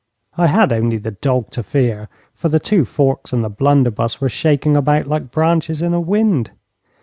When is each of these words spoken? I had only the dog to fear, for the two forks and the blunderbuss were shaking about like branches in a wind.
I 0.35 0.47
had 0.47 0.73
only 0.73 0.97
the 0.97 1.11
dog 1.11 1.51
to 1.51 1.61
fear, 1.61 2.09
for 2.33 2.49
the 2.49 2.59
two 2.59 2.85
forks 2.85 3.33
and 3.33 3.43
the 3.43 3.49
blunderbuss 3.51 4.19
were 4.19 4.29
shaking 4.29 4.75
about 4.75 5.05
like 5.05 5.29
branches 5.29 5.83
in 5.83 5.93
a 5.93 6.01
wind. 6.01 6.49